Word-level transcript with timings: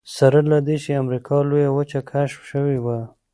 سره 0.15 0.39
له 0.51 0.57
دې 0.67 0.75
چې 0.83 0.99
امریکا 1.03 1.35
لویه 1.49 1.69
وچه 1.77 1.99
کشف 2.11 2.41
شوې 2.51 2.77
وه. 2.85 2.99